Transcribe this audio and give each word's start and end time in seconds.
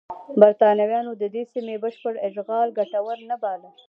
برېټانویانو 0.41 1.11
د 1.21 1.23
دې 1.35 1.43
سیمې 1.53 1.75
بشپړ 1.83 2.13
اشغال 2.27 2.67
ګټور 2.79 3.17
نه 3.29 3.35
باله. 3.43 3.69